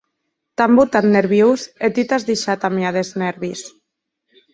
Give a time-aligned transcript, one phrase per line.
[0.59, 3.61] T’an botat nerviós e tu t’as deishat amiar des nèrvis.